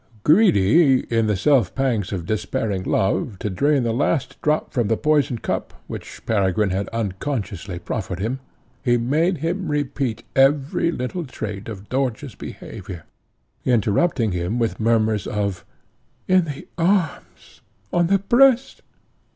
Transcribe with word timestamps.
Greedy, 0.23 1.01
in 1.13 1.27
the 1.27 1.35
self 1.37 1.75
pangs 1.75 2.11
of 2.11 2.25
despairing 2.25 2.81
love, 2.81 3.37
to 3.37 3.51
drain 3.51 3.83
the 3.83 3.93
last 3.93 4.41
drop 4.41 4.73
from 4.73 4.87
the 4.87 4.97
poison 4.97 5.37
cup, 5.37 5.75
which 5.85 6.25
Peregrine 6.25 6.71
had 6.71 6.87
unconsciously 6.87 7.77
proffered 7.77 8.17
him, 8.17 8.39
he 8.83 8.97
made 8.97 9.37
him 9.37 9.67
repeat 9.67 10.23
every 10.35 10.91
little 10.91 11.23
trait 11.23 11.69
of 11.69 11.87
Dörtje's 11.87 12.33
behaviour, 12.33 13.03
interrupting 13.63 14.31
him 14.31 14.57
with 14.57 14.79
murmurs 14.79 15.27
of 15.27 15.63
"In 16.27 16.45
the 16.45 16.67
arms! 16.79 17.61
on 17.93 18.07
the 18.07 18.17
breast! 18.17 18.81